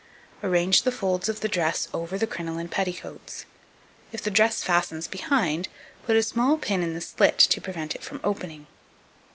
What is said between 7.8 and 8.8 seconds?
it from opening.